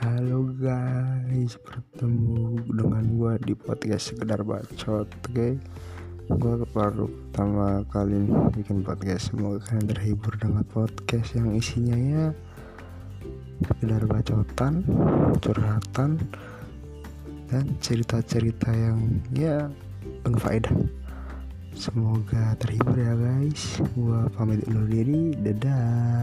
[0.00, 5.28] halo guys bertemu dengan gue di podcast sekedar bacot oke?
[5.28, 5.60] Okay?
[6.30, 8.24] gue baru pertama kali
[8.56, 9.28] bikin podcast.
[9.28, 12.26] Semoga kalian terhibur dengan podcast yang isinya ya.
[13.60, 14.88] Sekedar bacotan
[15.44, 16.16] curhatan
[17.52, 19.68] dan cerita-cerita yang ya
[20.24, 20.72] berfaedah.
[21.76, 23.76] Semoga terhibur ya guys.
[23.92, 25.36] Gua pamit undur diri.
[25.36, 26.19] Dadah.